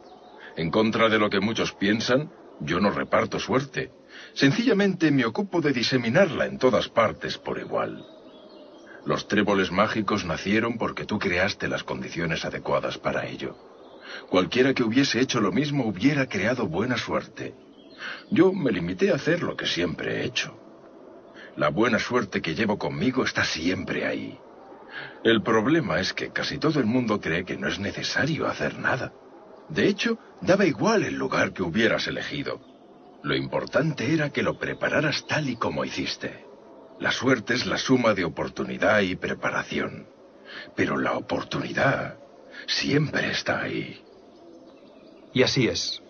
En 0.57 0.71
contra 0.71 1.09
de 1.09 1.19
lo 1.19 1.31
que 1.31 1.41
muchos 1.41 1.73
piensan, 1.73 2.31
yo 2.61 2.81
no 2.81 2.91
reparto 2.91 3.39
suerte. 3.39 3.91
Sencillamente 4.35 5.11
me 5.11 5.25
ocupo 5.25 5.61
de 5.61 5.73
diseminarla 5.73 6.47
en 6.47 6.59
todas 6.59 6.89
partes 6.89 7.39
por 7.39 7.59
igual. 7.59 8.05
Los 9.05 9.27
tréboles 9.27 9.73
mágicos 9.73 10.25
nacieron 10.25 10.79
porque 10.79 11.05
tú 11.05 11.19
creaste 11.19 11.67
las 11.67 11.83
condiciones 11.83 12.45
adecuadas 12.45 12.99
para 12.99 13.27
ello. 13.27 13.57
Cualquiera 14.29 14.75
que 14.75 14.85
hubiese 14.85 15.21
hecho 15.21 15.41
lo 15.41 15.53
mismo 15.53 15.87
hubiera 15.87 16.27
creado 16.27 16.67
buena 16.67 16.97
suerte. 16.97 17.55
Yo 18.31 18.53
me 18.53 18.71
limité 18.71 19.11
a 19.11 19.17
hacer 19.17 19.43
lo 19.43 19.57
que 19.57 19.67
siempre 19.67 20.21
he 20.21 20.25
hecho. 20.25 20.57
La 21.57 21.69
buena 21.69 21.99
suerte 21.99 22.41
que 22.41 22.55
llevo 22.55 22.79
conmigo 22.79 23.25
está 23.25 23.45
siempre 23.45 24.07
ahí. 24.07 24.39
El 25.23 25.43
problema 25.43 26.01
es 26.01 26.13
que 26.13 26.31
casi 26.31 26.59
todo 26.59 26.81
el 26.81 26.87
mundo 26.87 27.21
cree 27.21 27.45
que 27.45 27.57
no 27.57 27.69
es 27.69 27.79
necesario 27.79 28.47
hacer 28.47 28.79
nada. 28.79 29.13
De 29.69 29.87
hecho, 29.87 30.19
daba 30.41 30.65
igual 30.65 31.05
el 31.05 31.15
lugar 31.15 31.53
que 31.53 31.63
hubieras 31.63 32.07
elegido. 32.07 32.61
Lo 33.23 33.37
importante 33.37 34.13
era 34.13 34.31
que 34.31 34.43
lo 34.43 34.59
prepararas 34.59 35.27
tal 35.27 35.49
y 35.49 35.57
como 35.57 35.85
hiciste. 35.85 36.47
La 36.99 37.13
suerte 37.13 37.55
es 37.55 37.67
la 37.67 37.79
suma 37.79 38.15
de 38.15 38.25
oportunidad 38.25 39.01
y 39.01 39.17
preparación. 39.17 40.07
Pero 40.75 40.97
la 40.97 41.17
oportunidad 41.17 42.19
siempre 42.67 43.31
está 43.31 43.61
ahí. 43.63 44.03
Y 45.33 45.43
así 45.43 45.69
es. 45.69 46.03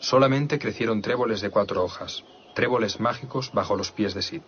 Solamente 0.00 0.58
crecieron 0.58 1.00
tréboles 1.00 1.40
de 1.40 1.50
cuatro 1.50 1.82
hojas, 1.82 2.24
tréboles 2.54 3.00
mágicos 3.00 3.50
bajo 3.52 3.76
los 3.76 3.90
pies 3.90 4.14
de 4.14 4.22
Sid. 4.22 4.42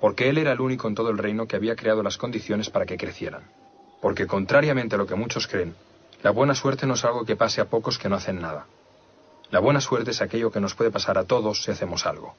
Porque 0.00 0.28
él 0.28 0.38
era 0.38 0.52
el 0.52 0.60
único 0.60 0.88
en 0.88 0.94
todo 0.94 1.10
el 1.10 1.18
reino 1.18 1.46
que 1.46 1.56
había 1.56 1.76
creado 1.76 2.02
las 2.02 2.18
condiciones 2.18 2.70
para 2.70 2.86
que 2.86 2.96
crecieran. 2.96 3.42
Porque 4.00 4.26
contrariamente 4.26 4.94
a 4.94 4.98
lo 4.98 5.06
que 5.06 5.14
muchos 5.14 5.46
creen, 5.46 5.74
la 6.22 6.30
buena 6.30 6.54
suerte 6.54 6.86
no 6.86 6.94
es 6.94 7.04
algo 7.04 7.24
que 7.24 7.36
pase 7.36 7.60
a 7.60 7.66
pocos 7.66 7.98
que 7.98 8.08
no 8.08 8.16
hacen 8.16 8.40
nada. 8.40 8.66
La 9.50 9.60
buena 9.60 9.80
suerte 9.80 10.10
es 10.10 10.20
aquello 10.20 10.50
que 10.50 10.60
nos 10.60 10.74
puede 10.74 10.90
pasar 10.90 11.16
a 11.16 11.24
todos 11.24 11.62
si 11.62 11.70
hacemos 11.70 12.06
algo. 12.06 12.34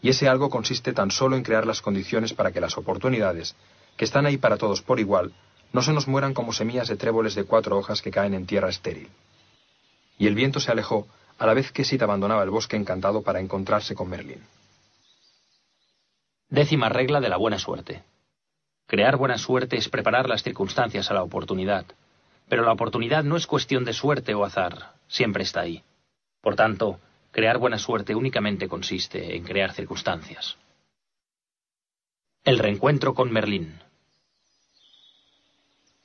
Y 0.00 0.10
ese 0.10 0.28
algo 0.28 0.48
consiste 0.48 0.92
tan 0.92 1.10
solo 1.10 1.36
en 1.36 1.42
crear 1.42 1.66
las 1.66 1.82
condiciones 1.82 2.32
para 2.32 2.52
que 2.52 2.60
las 2.60 2.78
oportunidades, 2.78 3.56
que 3.96 4.04
están 4.04 4.26
ahí 4.26 4.36
para 4.36 4.56
todos 4.56 4.80
por 4.80 5.00
igual, 5.00 5.32
no 5.72 5.82
se 5.82 5.92
nos 5.92 6.08
mueran 6.08 6.34
como 6.34 6.52
semillas 6.52 6.88
de 6.88 6.96
tréboles 6.96 7.34
de 7.34 7.44
cuatro 7.44 7.76
hojas 7.76 8.00
que 8.00 8.10
caen 8.10 8.34
en 8.34 8.46
tierra 8.46 8.68
estéril. 8.68 9.08
Y 10.18 10.26
el 10.26 10.34
viento 10.34 10.60
se 10.60 10.70
alejó 10.70 11.06
a 11.38 11.46
la 11.46 11.54
vez 11.54 11.72
que 11.72 11.84
Sid 11.84 12.02
abandonaba 12.02 12.42
el 12.42 12.50
bosque 12.50 12.76
encantado 12.76 13.22
para 13.22 13.40
encontrarse 13.40 13.94
con 13.94 14.08
Merlín. 14.08 14.42
Décima 16.50 16.88
regla 16.88 17.20
de 17.20 17.28
la 17.28 17.36
buena 17.36 17.58
suerte. 17.58 18.04
Crear 18.86 19.16
buena 19.16 19.38
suerte 19.38 19.76
es 19.76 19.88
preparar 19.88 20.28
las 20.28 20.42
circunstancias 20.42 21.10
a 21.10 21.14
la 21.14 21.22
oportunidad. 21.22 21.84
Pero 22.48 22.64
la 22.64 22.72
oportunidad 22.72 23.24
no 23.24 23.36
es 23.36 23.46
cuestión 23.46 23.84
de 23.84 23.92
suerte 23.92 24.34
o 24.34 24.44
azar, 24.44 24.94
siempre 25.06 25.42
está 25.42 25.60
ahí. 25.60 25.82
Por 26.40 26.56
tanto, 26.56 26.98
Crear 27.30 27.58
buena 27.58 27.78
suerte 27.78 28.14
únicamente 28.14 28.68
consiste 28.68 29.36
en 29.36 29.44
crear 29.44 29.72
circunstancias. 29.72 30.56
El 32.44 32.58
reencuentro 32.58 33.14
con 33.14 33.30
Merlín. 33.30 33.80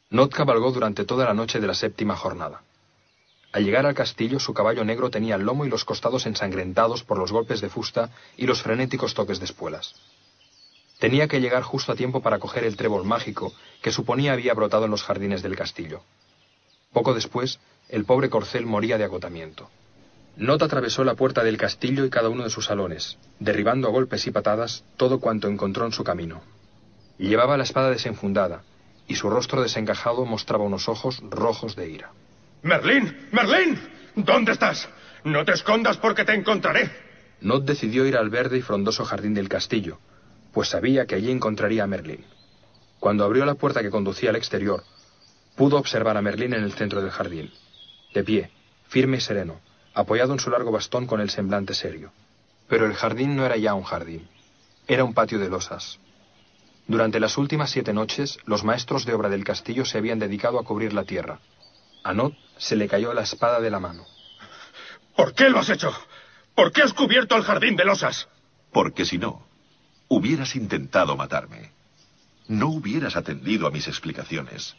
Not 0.10 0.34
cabalgó 0.34 0.72
durante 0.72 1.06
toda 1.06 1.26
la 1.26 1.34
noche 1.34 1.60
de 1.60 1.68
la 1.68 1.74
séptima 1.74 2.16
jornada. 2.16 2.62
Al 3.52 3.64
llegar 3.64 3.86
al 3.86 3.96
castillo, 3.96 4.40
su 4.40 4.54
caballo 4.54 4.84
negro 4.84 5.10
tenía 5.10 5.36
el 5.36 5.44
lomo 5.44 5.66
y 5.66 5.70
los 5.70 5.86
costados 5.86 6.26
ensangrentados 6.26 7.04
por 7.04 7.18
los 7.18 7.32
golpes 7.32 7.62
de 7.62 7.70
fusta 7.70 8.10
y 8.36 8.46
los 8.46 8.62
frenéticos 8.62 9.14
toques 9.14 9.40
de 9.40 9.46
espuelas. 9.46 9.96
Tenía 11.04 11.28
que 11.28 11.42
llegar 11.42 11.64
justo 11.64 11.92
a 11.92 11.96
tiempo 11.98 12.22
para 12.22 12.40
coger 12.40 12.64
el 12.64 12.78
trébol 12.78 13.04
mágico 13.04 13.52
que 13.82 13.92
suponía 13.92 14.32
había 14.32 14.54
brotado 14.54 14.86
en 14.86 14.92
los 14.92 15.04
jardines 15.04 15.42
del 15.42 15.58
castillo. 15.58 16.02
Poco 16.94 17.14
después, 17.14 17.60
el 17.90 18.06
pobre 18.06 18.30
corcel 18.30 18.66
moría 18.66 18.98
de 18.98 19.04
agotamiento. 19.04 19.70
Not 20.38 20.62
atravesó 20.62 21.04
la 21.04 21.16
puerta 21.16 21.44
del 21.44 21.58
castillo 21.58 22.06
y 22.06 22.10
cada 22.10 22.30
uno 22.30 22.46
de 22.46 22.50
sus 22.50 22.68
salones, 22.68 23.18
derribando 23.38 23.90
a 23.90 23.92
golpes 23.92 24.28
y 24.28 24.32
patadas 24.32 24.86
todo 24.96 25.20
cuanto 25.20 25.50
encontró 25.50 25.86
en 25.86 25.92
su 25.92 26.06
camino. 26.06 26.42
Llevaba 27.18 27.58
la 27.58 27.64
espada 27.64 27.90
desenfundada, 27.90 28.64
y 29.06 29.16
su 29.16 29.30
rostro 29.30 29.62
desencajado 29.62 30.24
mostraba 30.24 30.64
unos 30.64 30.88
ojos 30.88 31.22
rojos 31.30 31.76
de 31.76 31.90
ira. 31.90 32.12
¡Merlín! 32.62 33.28
¡Merlín! 33.34 33.78
¿Dónde 34.16 34.54
estás? 34.54 34.88
No 35.26 35.44
te 35.44 35.52
escondas 35.52 35.98
porque 35.98 36.24
te 36.24 36.34
encontraré. 36.34 36.90
Not 37.42 37.66
decidió 37.66 38.06
ir 38.06 38.16
al 38.16 38.30
verde 38.30 38.60
y 38.60 38.62
frondoso 38.62 39.04
jardín 39.04 39.34
del 39.34 39.50
castillo, 39.50 40.00
pues 40.54 40.70
sabía 40.70 41.06
que 41.06 41.16
allí 41.16 41.32
encontraría 41.32 41.84
a 41.84 41.88
Merlín. 41.88 42.24
Cuando 43.00 43.26
abrió 43.26 43.46
la 43.46 43.56
puerta 43.56 43.82
que 43.82 43.90
conducía 43.90 44.30
al 44.30 44.36
exterior, 44.36 44.84
pudo 45.56 45.78
observar 45.78 46.16
a 46.16 46.22
Merlín 46.22 46.54
en 46.54 46.64
el 46.64 46.74
centro 46.74 47.02
del 47.02 47.12
jardín, 47.12 47.52
de 48.14 48.24
pie, 48.24 48.52
firme 48.88 49.18
y 49.18 49.22
sereno, 49.22 49.60
apoyado 49.94 50.34
en 50.34 50.40
su 50.40 50.50
largo 50.50 50.72
bastón 50.72 51.08
con 51.08 51.20
el 51.20 51.30
semblante 51.30 51.74
serio. 51.74 52.12
Pero 52.68 52.86
el 52.86 52.94
jardín 52.94 53.36
no 53.36 53.46
era 53.46 53.58
ya 53.58 53.74
un 53.74 53.84
jardín, 53.84 54.28
era 54.88 55.04
un 55.04 55.14
patio 55.14 55.40
de 55.40 55.50
losas. 55.50 56.00
Durante 56.88 57.20
las 57.20 57.38
últimas 57.38 57.72
siete 57.72 57.94
noches, 57.94 58.38
los 58.46 58.64
maestros 58.64 59.06
de 59.06 59.14
obra 59.14 59.30
del 59.30 59.44
castillo 59.44 59.86
se 59.86 59.98
habían 59.98 60.20
dedicado 60.20 60.60
a 60.60 60.64
cubrir 60.64 60.94
la 60.94 61.04
tierra. 61.04 61.40
A 62.04 62.14
Not 62.14 62.36
se 62.58 62.76
le 62.76 62.88
cayó 62.88 63.14
la 63.14 63.24
espada 63.24 63.60
de 63.60 63.72
la 63.72 63.80
mano. 63.80 64.06
¿Por 65.16 65.34
qué 65.34 65.50
lo 65.50 65.60
has 65.60 65.70
hecho? 65.70 65.94
¿Por 66.56 66.72
qué 66.72 66.84
has 66.84 66.94
cubierto 66.94 67.36
el 67.36 67.44
jardín 67.44 67.76
de 67.76 67.86
losas? 67.86 68.28
Porque 68.72 69.06
si 69.06 69.18
no, 69.18 69.46
hubieras 70.13 70.55
intentado 70.55 71.17
matarme. 71.17 71.72
No 72.48 72.67
hubieras 72.67 73.15
atendido 73.15 73.67
a 73.67 73.72
mis 73.72 73.88
explicaciones. 73.88 74.75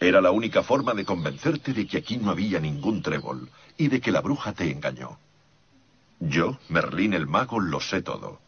Era 0.00 0.20
la 0.20 0.30
única 0.30 0.62
forma 0.62 0.94
de 0.94 1.04
convencerte 1.04 1.74
de 1.74 1.86
que 1.86 1.98
aquí 1.98 2.16
no 2.16 2.30
había 2.30 2.58
ningún 2.58 3.02
trébol 3.02 3.50
y 3.76 3.88
de 3.88 4.00
que 4.00 4.12
la 4.12 4.20
bruja 4.20 4.52
te 4.52 4.70
engañó. 4.70 5.18
Yo, 6.20 6.58
Merlín 6.68 7.12
el 7.12 7.26
mago, 7.26 7.60
lo 7.60 7.80
sé 7.80 8.02
todo. 8.02 8.40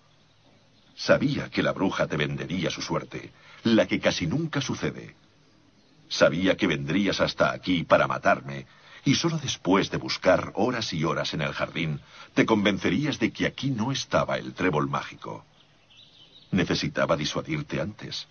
Sabía 0.94 1.50
que 1.50 1.62
la 1.62 1.72
bruja 1.72 2.06
te 2.06 2.16
vendería 2.16 2.70
su 2.70 2.80
suerte, 2.80 3.32
la 3.64 3.86
que 3.86 4.00
casi 4.00 4.26
nunca 4.26 4.60
sucede. 4.60 5.14
Sabía 6.08 6.56
que 6.56 6.66
vendrías 6.66 7.20
hasta 7.20 7.52
aquí 7.52 7.84
para 7.84 8.06
matarme, 8.06 8.66
y 9.04 9.14
solo 9.14 9.38
después 9.38 9.90
de 9.90 9.96
buscar 9.98 10.52
horas 10.54 10.92
y 10.92 11.04
horas 11.04 11.34
en 11.34 11.42
el 11.42 11.52
jardín, 11.52 12.00
te 12.34 12.46
convencerías 12.46 13.18
de 13.18 13.32
que 13.32 13.46
aquí 13.46 13.70
no 13.70 13.90
estaba 13.90 14.38
el 14.38 14.52
trébol 14.54 14.88
mágico. 14.88 15.44
Necesitaba 16.62 17.16
disuadirte 17.16 17.80
antes. 17.80 18.28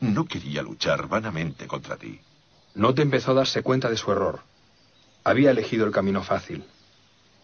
No 0.00 0.26
quería 0.26 0.60
luchar 0.62 1.08
vanamente 1.08 1.66
contra 1.66 1.96
ti. 1.96 2.20
Not 2.74 2.98
empezó 2.98 3.30
a 3.30 3.40
darse 3.40 3.62
cuenta 3.62 3.88
de 3.88 3.96
su 3.96 4.12
error. 4.12 4.40
Había 5.24 5.50
elegido 5.50 5.86
el 5.86 5.92
camino 5.98 6.22
fácil. 6.22 6.62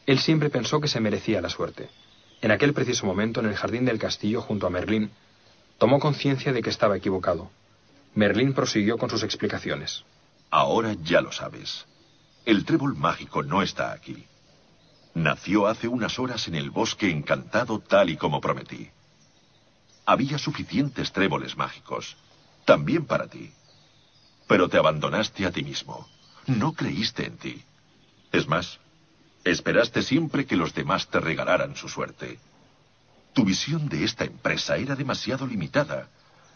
Él 0.05 0.19
siempre 0.19 0.50
pensó 0.50 0.78
que 0.78 0.88
se 0.88 1.00
merecía 1.00 1.40
la 1.40 1.49
suerte. 1.49 1.88
En 2.43 2.50
aquel 2.50 2.75
preciso 2.75 3.07
momento, 3.07 3.40
en 3.40 3.47
el 3.47 3.57
jardín 3.57 3.87
del 3.87 3.99
castillo 3.99 4.43
junto 4.43 4.66
a 4.66 4.71
Merlín, 4.71 5.11
tomó 5.78 5.99
conciencia 5.99 6.52
de 6.52 6.61
que 6.61 6.69
estaba 6.69 6.99
equivocado. 6.99 7.50
Merlín 8.14 8.52
prosiguió 8.52 8.99
con 8.99 9.09
sus 9.09 9.23
explicaciones. 9.23 10.05
Ahora 10.50 10.95
ya 11.02 11.23
lo 11.23 11.33
sabes. 11.33 11.87
El 12.45 12.66
trébol 12.66 12.95
mágico 12.95 13.43
no 13.43 13.62
está 13.62 13.90
aquí. 13.93 14.26
Nació 15.14 15.66
hace 15.66 15.88
unas 15.88 16.19
horas 16.19 16.47
en 16.47 16.57
el 16.57 16.69
bosque 16.69 17.11
encantado 17.11 17.81
tal 17.81 18.11
y 18.11 18.19
como 18.19 18.43
prometí. 18.43 18.90
Había 20.07 20.39
suficientes 20.39 21.13
tréboles 21.13 21.57
mágicos, 21.57 22.17
también 22.65 23.07
para 23.07 23.27
ti. 23.27 23.51
Pero 24.47 24.69
te 24.69 24.79
abandonaste 24.79 25.45
a 25.45 25.51
ti 25.51 25.65
mismo. 25.65 26.09
No 26.47 26.75
creíste 26.75 27.27
en 27.27 27.37
ti. 27.39 27.65
Es 28.31 28.47
más, 28.47 28.79
esperaste 29.43 30.03
siempre 30.03 30.47
que 30.47 30.55
los 30.55 30.73
demás 30.75 31.09
te 31.09 31.19
regalaran 31.19 31.75
su 31.75 31.89
suerte. 31.89 32.39
Tu 33.33 33.45
visión 33.45 33.89
de 33.89 34.05
esta 34.05 34.25
empresa 34.25 34.77
era 34.77 34.95
demasiado 34.95 35.45
limitada 35.45 36.09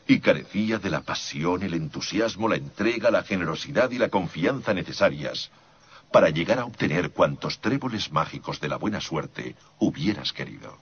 y 0.07 0.21
carecía 0.21 0.79
de 0.79 0.91
la 0.91 1.01
pasión, 1.01 1.65
el 1.65 1.75
entusiasmo, 1.75 2.49
la 2.49 2.57
entrega, 2.57 3.11
la 3.11 3.25
generosidad 3.25 3.91
y 3.91 3.99
la 3.99 4.11
confianza 4.11 4.73
necesarias 4.75 5.51
para 6.13 6.31
llegar 6.31 6.61
a 6.61 6.65
obtener 6.65 7.11
cuantos 7.11 7.61
tréboles 7.61 8.13
mágicos 8.13 8.61
de 8.61 8.69
la 8.69 8.77
buena 8.77 9.01
suerte 9.01 9.57
hubieras 9.79 10.33
querido. 10.33 10.79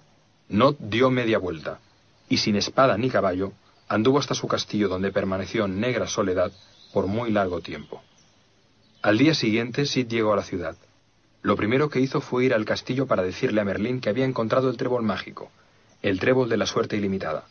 Not 0.48 0.78
dio 0.78 1.10
media 1.10 1.38
vuelta 1.38 1.80
y 2.28 2.38
sin 2.38 2.56
espada 2.56 2.96
ni 2.98 3.10
caballo 3.10 3.52
anduvo 3.88 4.18
hasta 4.18 4.34
su 4.34 4.46
castillo 4.46 4.88
donde 4.88 5.12
permaneció 5.12 5.64
en 5.64 5.80
negra 5.80 6.06
soledad 6.06 6.52
por 6.92 7.06
muy 7.06 7.30
largo 7.30 7.60
tiempo. 7.60 8.02
Al 9.02 9.18
día 9.18 9.34
siguiente, 9.34 9.86
Sid 9.86 10.08
llegó 10.08 10.32
a 10.32 10.36
la 10.36 10.42
ciudad. 10.42 10.76
Lo 11.42 11.56
primero 11.56 11.88
que 11.88 12.00
hizo 12.00 12.20
fue 12.20 12.44
ir 12.44 12.54
al 12.54 12.64
castillo 12.64 13.06
para 13.06 13.22
decirle 13.22 13.60
a 13.60 13.64
Merlín 13.64 14.00
que 14.00 14.10
había 14.10 14.24
encontrado 14.24 14.68
el 14.68 14.76
trébol 14.76 15.02
mágico, 15.02 15.50
el 16.02 16.18
trébol 16.18 16.48
de 16.48 16.56
la 16.56 16.66
suerte 16.66 16.96
ilimitada. 16.96 17.44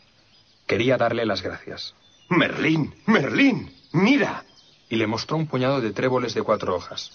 Quería 0.66 0.96
darle 0.98 1.24
las 1.24 1.42
gracias. 1.42 1.94
Merlín, 2.28 2.94
Merlín, 3.06 3.72
mira. 3.92 4.44
y 4.90 4.96
le 4.96 5.06
mostró 5.06 5.36
un 5.36 5.46
puñado 5.46 5.80
de 5.80 5.92
tréboles 5.92 6.34
de 6.34 6.42
cuatro 6.42 6.76
hojas. 6.76 7.10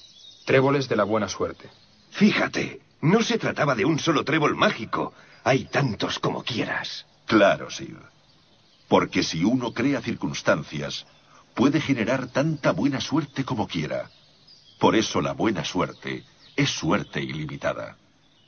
Tréboles 0.45 0.89
de 0.89 0.95
la 0.95 1.03
buena 1.03 1.29
suerte. 1.29 1.69
Fíjate, 2.11 2.81
no 3.01 3.21
se 3.23 3.37
trataba 3.37 3.75
de 3.75 3.85
un 3.85 3.99
solo 3.99 4.23
trébol 4.23 4.55
mágico. 4.55 5.13
Hay 5.43 5.65
tantos 5.65 6.19
como 6.19 6.43
quieras. 6.43 7.05
Claro, 7.25 7.69
Sir. 7.69 7.97
Porque 8.87 9.23
si 9.23 9.43
uno 9.43 9.73
crea 9.73 10.01
circunstancias, 10.01 11.05
puede 11.55 11.81
generar 11.81 12.27
tanta 12.27 12.71
buena 12.71 12.99
suerte 13.01 13.43
como 13.43 13.67
quiera. 13.67 14.09
Por 14.79 14.95
eso 14.95 15.21
la 15.21 15.33
buena 15.33 15.63
suerte 15.63 16.23
es 16.55 16.69
suerte 16.69 17.21
ilimitada. 17.21 17.97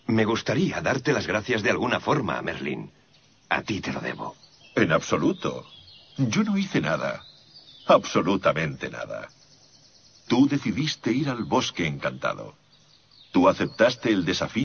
Me 0.08 0.26
gustaría 0.26 0.82
darte 0.82 1.14
las 1.14 1.26
gracias 1.26 1.64
de 1.64 1.72
alguna 1.72 2.00
forma, 2.00 2.42
Merlín. 2.42 2.92
A 3.50 3.62
ti 3.62 3.82
te 3.82 3.92
lo 3.92 4.02
debo. 4.02 4.36
En 4.76 4.92
absoluto. 4.92 5.66
Yo 6.18 6.44
no 6.44 6.58
hice 6.58 6.82
nada. 6.82 7.24
Absolutamente 7.88 8.90
nada. 8.90 9.30
Tú 10.28 10.48
decidiste 10.48 11.12
ir 11.12 11.30
al 11.30 11.44
bosque 11.44 11.88
encantado. 11.88 12.56
Tú 13.32 13.48
aceptaste 13.48 14.12
el 14.12 14.26
desafío. 14.26 14.64